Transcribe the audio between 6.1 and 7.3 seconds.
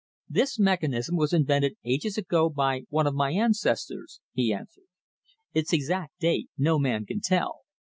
date no man can